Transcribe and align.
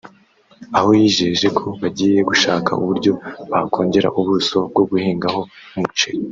aho 0.77 0.89
yijeje 0.99 1.47
ko 1.57 1.65
bagiye 1.81 2.19
gushaka 2.29 2.71
uburyo 2.81 3.11
bakongera 3.51 4.07
ubuso 4.19 4.57
bwo 4.71 4.83
guhingaho 4.89 5.39
umuceri 5.77 6.19